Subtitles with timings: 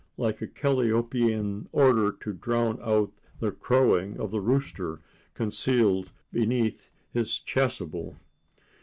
[0.17, 4.99] like a calliope in order to drown out the crowing of the rooster
[5.35, 8.15] concealed beneath his chasuble.